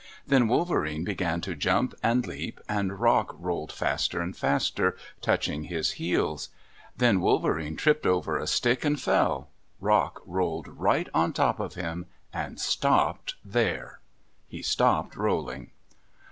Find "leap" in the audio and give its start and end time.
2.25-2.59